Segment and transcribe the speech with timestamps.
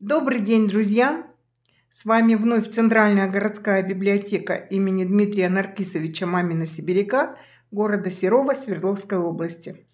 [0.00, 1.26] Добрый день, друзья!
[1.92, 7.36] С вами вновь Центральная городская библиотека имени Дмитрия Наркисовича Мамина-Сибиряка,
[7.70, 9.86] города Серова Свердловской области.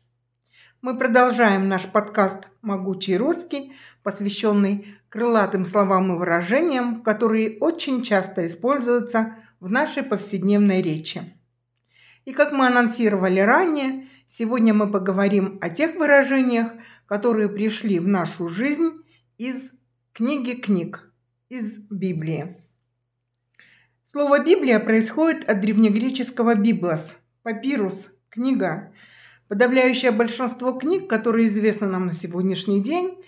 [0.82, 9.36] Мы продолжаем наш подкаст «Могучий русский», посвященный крылатым словам и выражениям, которые очень часто используются
[9.60, 11.22] в нашей повседневной речи.
[12.24, 16.72] И как мы анонсировали ранее, сегодня мы поговорим о тех выражениях,
[17.06, 18.90] которые пришли в нашу жизнь
[19.38, 19.70] из
[20.12, 21.12] Книги книг
[21.48, 22.56] из Библии.
[24.04, 28.92] Слово Библия происходит от древнегреческого «библос»– папирус, книга.
[29.46, 33.23] Подавляющее большинство книг, которые известны нам на сегодняшний день,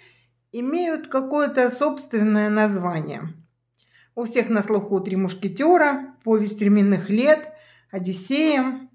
[0.53, 3.35] имеют какое-то собственное название.
[4.15, 7.53] У всех на слуху «Три мушкетера», «Повесть временных лет»,
[7.91, 8.89] «Одиссея».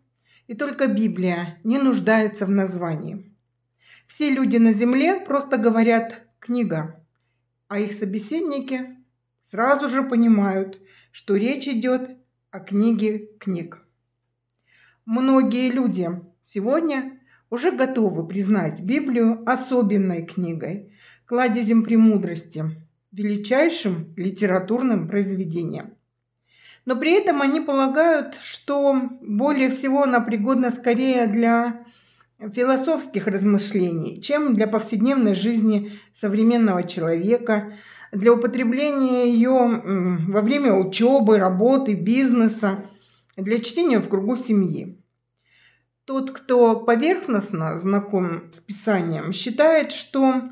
[0.48, 3.34] И только Библия не нуждается в названии.
[4.08, 7.02] Все люди на земле просто говорят «книга»
[7.72, 8.98] а их собеседники
[9.42, 10.82] сразу же понимают,
[11.14, 12.18] что речь идет
[12.50, 13.88] о книге книг.
[15.06, 16.10] Многие люди
[16.44, 20.94] сегодня уже готовы признать Библию особенной книгой,
[21.32, 22.66] кладезем премудрости,
[23.14, 25.94] величайшим литературным произведением.
[26.86, 31.86] Но при этом они полагают, что более всего она пригодна скорее для
[32.54, 37.76] философских размышлений, чем для повседневной жизни современного человека,
[38.12, 39.82] для употребления ее
[40.28, 42.84] во время учебы, работы, бизнеса,
[43.38, 45.02] для чтения в кругу семьи.
[46.04, 50.50] Тот, кто поверхностно знаком с Писанием, считает, что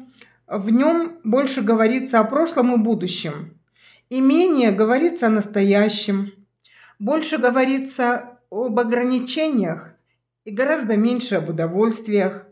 [0.50, 3.60] в нем больше говорится о прошлом и будущем,
[4.10, 6.32] и менее говорится о настоящем,
[6.98, 9.92] больше говорится об ограничениях
[10.46, 12.48] и гораздо меньше об удовольствиях.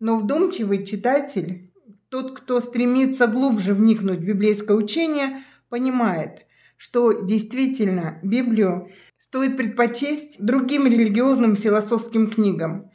[0.00, 1.70] Но вдумчивый читатель,
[2.08, 6.44] тот, кто стремится глубже вникнуть в библейское учение, понимает,
[6.76, 12.90] что действительно Библию стоит предпочесть другим религиозным философским книгам.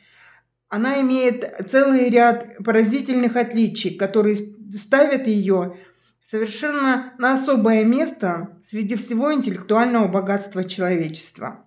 [0.69, 4.35] Она имеет целый ряд поразительных отличий, которые
[4.75, 5.77] ставят ее
[6.25, 11.65] совершенно на особое место среди всего интеллектуального богатства человечества.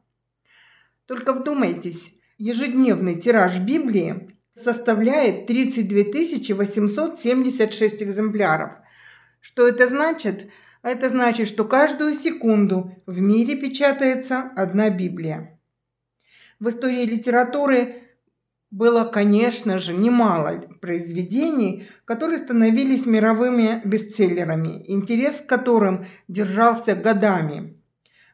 [1.07, 8.75] Только вдумайтесь, ежедневный тираж Библии составляет 32 876 экземпляров.
[9.41, 10.51] Что это значит?
[10.83, 15.59] Это значит, что каждую секунду в мире печатается одна Библия.
[16.59, 18.03] В истории литературы
[18.71, 27.77] было, конечно же, немало произведений, которые становились мировыми бестселлерами, интерес к которым держался годами.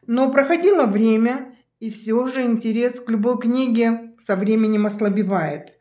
[0.05, 5.73] Но проходило время, и все же интерес к любой книге со временем ослабевает.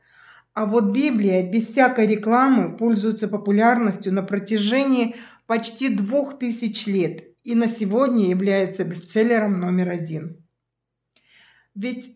[0.55, 7.55] А вот Библия без всякой рекламы пользуется популярностью на протяжении почти двух тысяч лет и
[7.55, 10.44] на сегодня является бестселлером номер один.
[11.75, 12.16] Ведь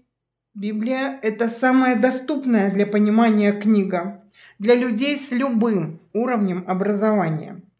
[0.55, 4.23] Библия– это самая доступная для понимания книга
[4.59, 7.61] для людей с любым уровнем образования–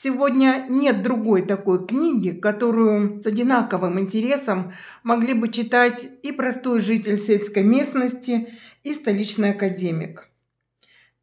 [0.00, 7.18] Сегодня нет другой такой книги, которую с одинаковым интересом могли бы читать и простой житель
[7.18, 10.28] сельской местности, и столичный академик.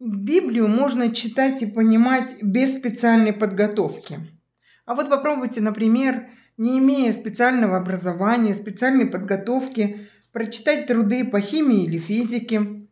[0.01, 4.19] Библию можно читать и понимать без специальной подготовки.
[4.85, 11.97] А вот попробуйте, например, не имея специального образования, специальной подготовки, прочитать труды по химии или
[11.97, 12.89] физике,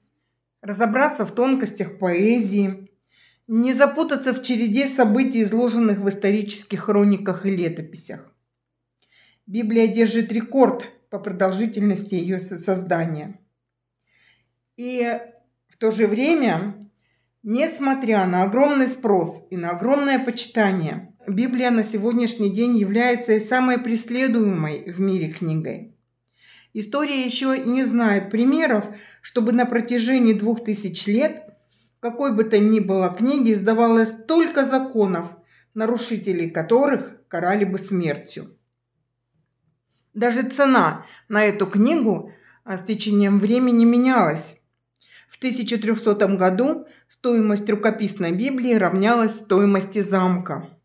[0.61, 2.89] разобраться в тонкостях поэзии,
[3.47, 8.33] не запутаться в череде событий, изложенных в исторических хрониках и летописях.
[9.45, 13.37] Библия держит рекорд по продолжительности ее создания.
[14.77, 15.19] И
[15.67, 16.89] в то же время,
[17.43, 23.79] несмотря на огромный спрос и на огромное почитание, Библия на сегодняшний день является и самой
[23.79, 25.92] преследуемой в мире книгой.
[26.73, 28.85] История еще не знает примеров,
[29.21, 31.43] чтобы на протяжении двух тысяч лет
[32.03, 35.31] какой бы то ни было книги издавалось столько законов,
[35.73, 38.57] нарушителей которых карали бы смертью.
[40.13, 42.33] Даже цена на эту книгу
[42.65, 44.57] а, с течением времени менялась.
[45.29, 50.77] В 1300 году стоимость рукописной Библии равнялась стоимости замка.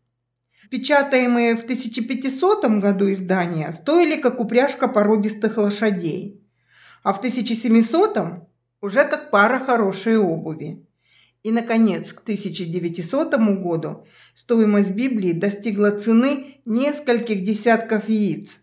[0.69, 6.43] Печатаемые в 1500 году издания стоили как упряжка породистых лошадей,
[7.01, 8.47] а в 1700
[8.81, 10.85] уже как пара хорошей обуви.
[11.41, 14.05] И, наконец, к 1900 году
[14.35, 18.57] стоимость Библии достигла цены нескольких десятков яиц.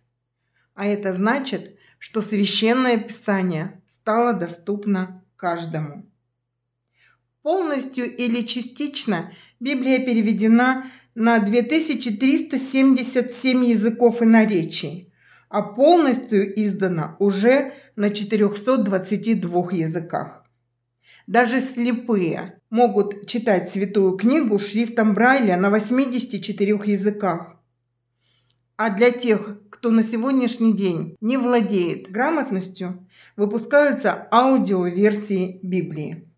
[0.74, 6.08] А это значит, что священное писание стало доступно каждому.
[7.42, 10.86] Полностью или частично Библия переведена
[11.16, 15.10] на 2377 языков и наречий,
[15.48, 20.44] а полностью издана уже на 422 языках.
[21.26, 27.56] Даже слепые могут читать святую книгу шрифтом Брайля на 84 языках.
[28.76, 36.28] А для тех, кто на сегодняшний день не владеет грамотностью, выпускаются аудиоверсии Библии.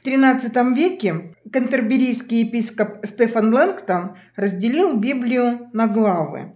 [0.00, 6.54] В XIII веке кантерберийский епископ Стефан Лэнгтон разделил Библию на главы.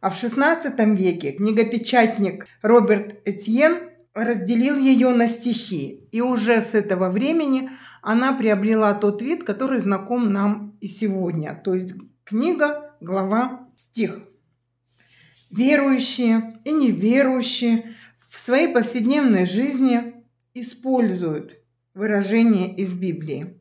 [0.00, 6.08] А в XVI веке книгопечатник Роберт Этьен разделил ее на стихи.
[6.10, 7.68] И уже с этого времени
[8.00, 11.60] она приобрела тот вид, который знаком нам и сегодня.
[11.62, 11.92] То есть
[12.24, 14.20] книга, глава, стих.
[15.50, 17.94] Верующие и неверующие
[18.30, 20.14] в своей повседневной жизни
[20.54, 21.60] используют
[21.94, 23.60] выражение из Библии.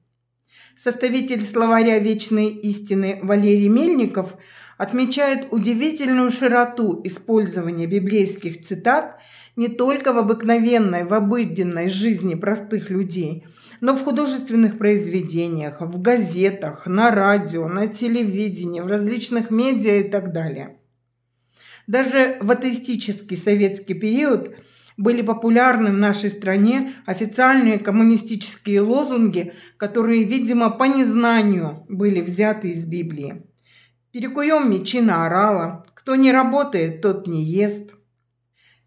[0.78, 4.36] Составитель словаря вечной истины Валерий Мельников
[4.78, 9.20] отмечает удивительную широту использования библейских цитат
[9.56, 13.46] не только в обыкновенной, в обыденной жизни простых людей,
[13.82, 20.32] но в художественных произведениях, в газетах, на радио, на телевидении, в различных медиа и так
[20.32, 20.78] далее.
[21.88, 24.56] Даже в атеистический советский период–
[25.00, 32.86] были популярны в нашей стране официальные коммунистические лозунги, которые, видимо, по незнанию были взяты из
[32.86, 33.44] Библии.
[34.12, 37.92] «Перекуем мечи на орала», «Кто не работает, тот не ест».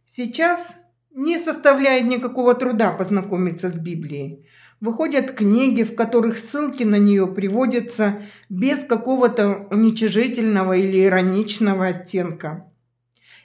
[0.07, 0.75] Сейчас
[1.15, 4.47] не составляет никакого труда познакомиться с Библией.
[4.81, 12.72] Выходят книги, в которых ссылки на нее приводятся без какого-то уничижительного или ироничного оттенка.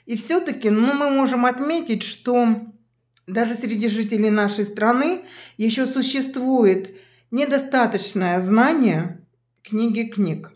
[0.08, 2.48] И все-таки ну, мы можем отметить, что
[3.26, 5.26] даже среди жителей нашей страны
[5.58, 6.96] еще существует
[7.30, 9.20] недостаточное знание
[9.62, 10.50] книги книг.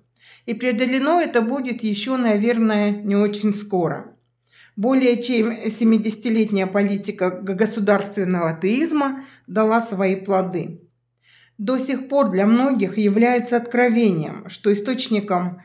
[0.47, 4.17] И преодолено это будет еще, наверное, не очень скоро.
[4.75, 10.81] Более чем 70-летняя политика государственного атеизма дала свои плоды.
[11.59, 15.61] До сих пор для многих является откровением, что источником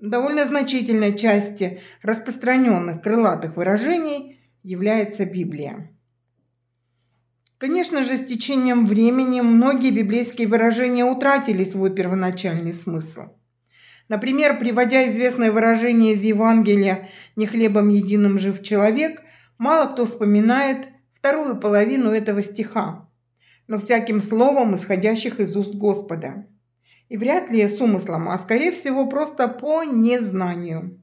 [0.00, 5.90] довольно значительной части распространенных крылатых выражений является Библия.
[7.58, 13.22] Конечно же, с течением времени многие библейские выражения утратили свой первоначальный смысл.
[14.08, 19.20] Например, приводя известное выражение из Евангелия «Не хлебом единым жив человек»,
[19.58, 23.10] мало кто вспоминает вторую половину этого стиха,
[23.66, 26.46] но всяким словом, исходящих из уст Господа–
[27.08, 31.02] и вряд ли с умыслом, а скорее всего просто по незнанию.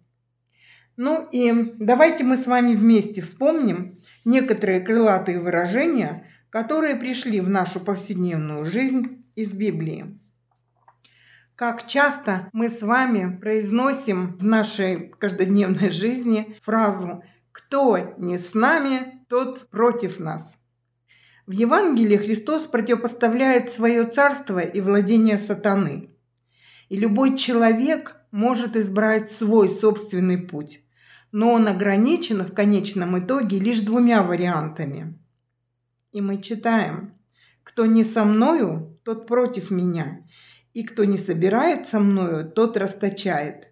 [0.98, 7.80] Ну и давайте мы с вами вместе вспомним некоторые крылатые выражения, которые пришли в нашу
[7.80, 10.18] повседневную жизнь из Библии.
[11.56, 19.25] Как часто мы с вами произносим в нашей каждодневной жизни фразу «Кто не с нами,
[19.30, 20.58] тот против нас».
[21.48, 26.10] В Евангелии Христос противопоставляет свое царство и владение сатаны.
[26.90, 30.82] И любой человек может избрать свой собственный путь,
[31.32, 35.20] но он ограничен в конечном итоге лишь двумя вариантами.
[36.12, 37.14] И мы читаем
[37.62, 40.25] «Кто не со мною, тот против меня,
[40.74, 43.68] и кто не собирает со мною, тот расточает».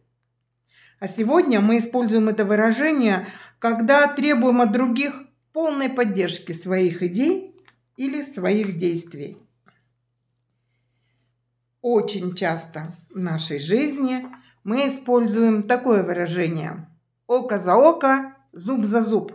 [1.00, 3.26] А сегодня мы используем это выражение,
[3.58, 7.53] когда требуем от других полной поддержки своих идей
[7.96, 9.38] или своих действий.
[11.82, 14.26] Очень часто в нашей жизни
[14.64, 16.88] мы используем такое выражение
[17.28, 19.34] «око за око, зуб за зуб».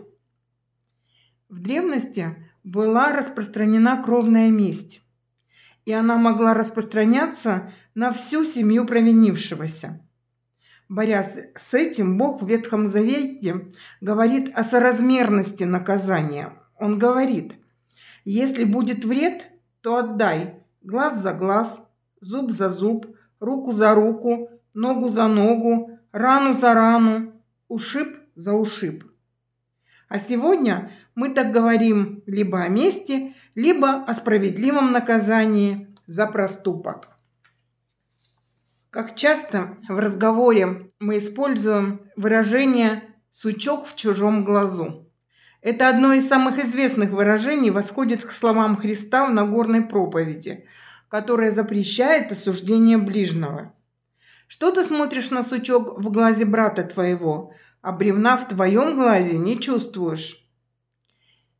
[1.47, 5.01] В древности была распространена кровная месть,
[5.85, 10.05] и она могла распространяться на всю семью провинившегося.
[10.89, 13.69] Борясь с этим, Бог в Ветхом Завете
[14.01, 16.53] говорит о соразмерности наказания.
[16.79, 17.53] Он говорит–
[18.25, 19.47] если будет вред,
[19.81, 21.81] то отдай глаз за глаз,
[22.21, 23.05] зуб за зуб,
[23.39, 27.33] руку за руку, ногу за ногу, рану за рану,
[27.67, 29.03] ушиб за ушиб.
[30.07, 37.09] А сегодня мы так говорим либо о мести, либо о справедливом наказании за проступок.
[38.89, 45.08] Как часто в разговоре мы используем выражение «сучок в чужом глазу».
[45.61, 50.65] Это одно из самых известных выражений восходит к словам Христа в Нагорной проповеди.
[51.09, 53.73] которое запрещает осуждение ближнего.
[54.47, 57.51] Что ты смотришь на сучок в глазе брата твоего,
[57.81, 60.47] а бревна в твоем глазе не чувствуешь?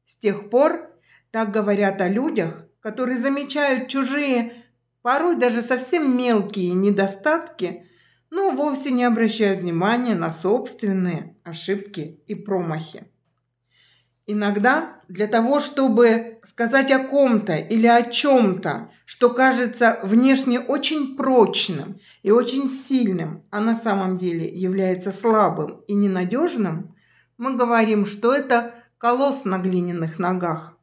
[0.05, 0.91] С тех пор
[1.31, 4.65] так говорят о людях, которые замечают чужие,
[5.01, 7.87] порой даже совсем мелкие недостатки,
[8.29, 13.07] но вовсе не обращают внимания на собственные ошибки и промахи.
[14.31, 22.00] Иногда для того, чтобы сказать о ком-то или о чем-то, что кажется внешне очень прочным
[22.21, 26.95] и очень сильным, а на самом деле является слабым и ненадежным,
[27.39, 30.77] мы говорим, что это колосс на глиняных ногах.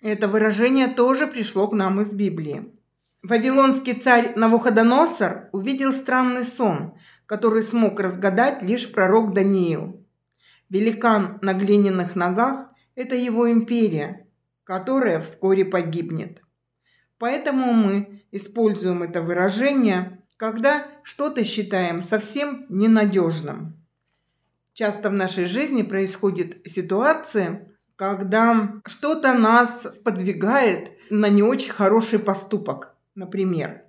[0.00, 2.72] Это выражение тоже пришло к нам из Библии.
[3.24, 6.94] Вавилонский царь Навуходоносор увидел странный сон,
[7.26, 10.03] который смог разгадать лишь пророк Даниил.
[10.74, 12.66] Великан на глиняных ногах–
[12.96, 14.26] это его империя,
[14.64, 16.42] которая вскоре погибнет.
[17.16, 23.76] Поэтому мы используем это выражение, когда что-то считаем совсем ненадежным.
[24.72, 32.96] Часто в нашей жизни происходит ситуация, когда что-то нас подвигает на не очень хороший поступок,
[33.14, 33.82] например.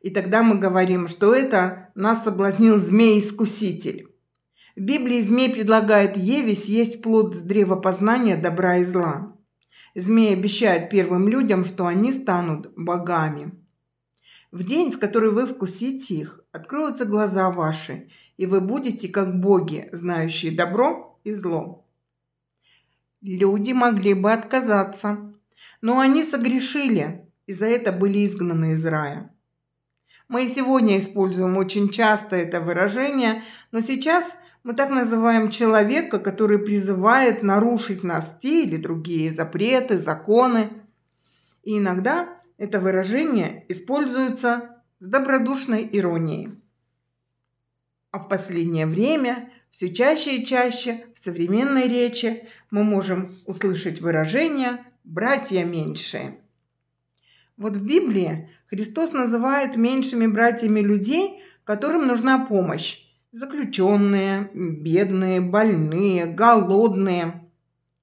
[0.00, 4.09] И тогда мы говорим, что это нас соблазнил змей-искуситель.
[4.76, 9.36] В Библии змей предлагает Еве съесть плод с древа познания добра и зла.
[9.96, 13.52] Змей обещает первым людям, что они станут богами.
[14.52, 19.88] В день, в который вы вкусите их, откроются глаза ваши, и вы будете как боги,
[19.92, 21.84] знающие добро и зло.
[23.20, 25.34] Люди могли бы отказаться,
[25.80, 29.34] но они согрешили, и за это были изгнаны из рая.
[30.28, 36.58] Мы и сегодня используем очень часто это выражение, но сейчас– мы так называем человека, который
[36.58, 40.70] призывает нарушить нас те или другие запреты, законы.
[41.62, 46.50] И иногда это выражение используется с добродушной иронией.
[48.10, 54.84] А в последнее время все чаще и чаще в современной речи мы можем услышать выражение
[55.04, 56.38] «братья меньшие».
[57.56, 62.98] Вот в Библии Христос называет меньшими братьями людей, которым нужна помощь,
[63.32, 67.48] заключенные, бедные, больные, голодные.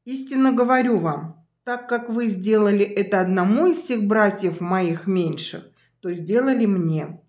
[0.05, 5.69] Истинно говорю вам, так как вы сделали это одному из всех братьев моих меньших,
[5.99, 7.19] то сделали мне.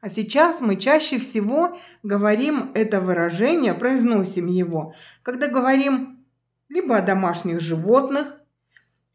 [0.00, 6.24] А сейчас мы чаще всего говорим это выражение, произносим его, когда говорим
[6.68, 8.40] либо о домашних животных,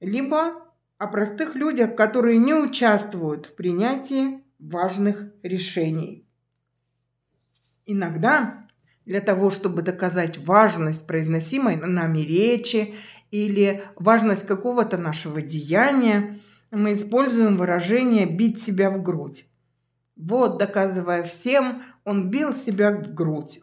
[0.01, 0.65] либо
[0.97, 6.27] о простых людях, которые не участвуют в принятии важных решений.
[7.91, 8.67] Иногда
[9.05, 12.95] для того, чтобы доказать важность произносимой нами речи
[13.31, 16.37] или важность какого-то нашего деяния,
[16.71, 19.45] мы используем выражение «бить себя в грудь».
[20.15, 23.59] Вот, доказывая всем, он бил себя в грудь.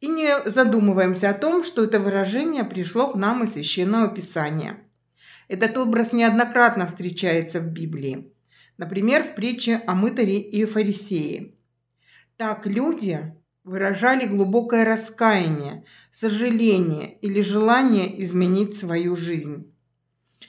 [0.00, 4.80] И не задумываемся о том, что это выражение пришло к нам из Священного Писания.
[5.48, 8.34] Этот образ неоднократно встречается в Библии.
[8.76, 11.54] Например, в притче о мытаре и фарисее–
[12.40, 19.70] так люди выражали глубокое раскаяние, сожаление или желание изменить свою жизнь.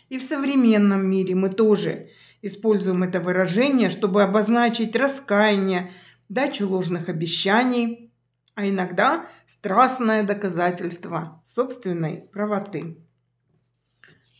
[0.08, 2.08] И в современном мире мы тоже
[2.42, 5.92] используем это выражение, чтобы обозначить раскаяние,
[6.30, 8.14] дачу ложных обещаний,
[8.56, 13.06] а иногда страстное доказательство собственной правоты.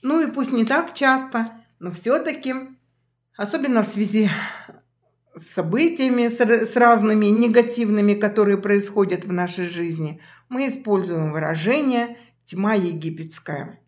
[0.02, 2.56] Ну и пусть не так часто, но все-таки,
[3.36, 4.30] особенно в связи
[5.38, 13.80] событиями, с разными негативными, которые происходят в нашей жизни, мы используем выражение «тьма египетская».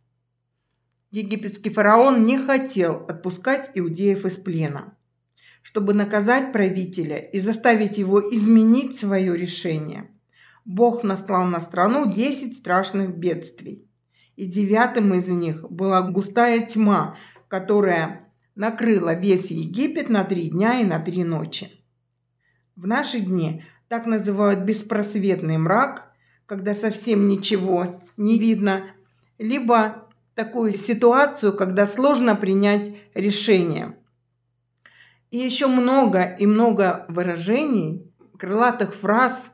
[1.11, 4.97] Египетский фараон не хотел отпускать иудеев из плена.
[5.61, 10.09] Чтобы наказать правителя и заставить его изменить свое решение,
[10.65, 13.87] Бог наслал на страну 10 страшных бедствий.
[14.35, 17.15] И девятым из них была густая тьма,
[17.47, 21.69] которая накрыла весь Египет на три дня и на три ночи.
[22.75, 26.11] В наши дни так называют беспросветный мрак,
[26.45, 28.85] когда совсем ничего не видно,
[29.37, 33.97] либо такую ситуацию, когда сложно принять решение.
[35.31, 39.47] И еще много и много выражений, крылатых фраз,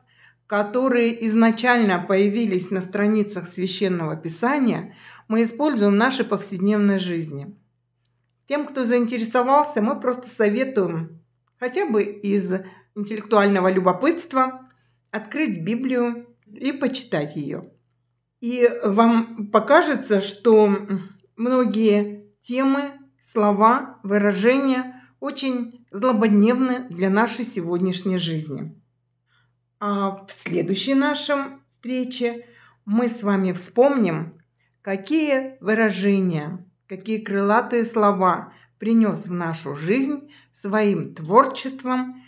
[0.46, 4.94] которые изначально появились на страницах священного писания,
[5.28, 7.54] мы используем в нашей повседневной жизни–
[8.50, 11.22] тем, кто заинтересовался, мы просто советуем
[11.60, 12.50] хотя бы из
[12.96, 14.68] интеллектуального любопытства
[15.12, 17.70] открыть Библию и почитать ее.
[18.40, 20.68] И вам покажется, что
[21.36, 28.76] многие темы, слова, выражения очень злободневны для нашей сегодняшней жизни.
[29.78, 32.46] А в следующей нашем встрече
[32.84, 34.42] мы с вами вспомним,
[34.82, 42.24] какие выражения, какие крылатые слова принес в нашу жизнь своим творчеством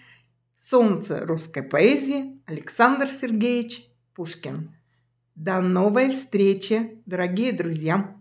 [0.56, 4.72] солнце русской поэзии Александр Сергеевич Пушкин.
[5.34, 8.16] До новой встречи, дорогие друзья!